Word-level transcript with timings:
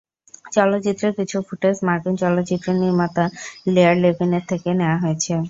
চলচ্চিত্রের 0.53 1.13
কিছু 1.19 1.37
ফুটেজ 1.47 1.77
মার্কিন 1.87 2.15
চলচ্চিত্র 2.21 2.67
নির্মাতা 2.81 3.23
লেয়ার 3.67 3.95
লেভিন-এর 4.03 4.43
থেকে 4.51 4.69
নেয়া 4.79 4.97
হয়েছে। 5.03 5.33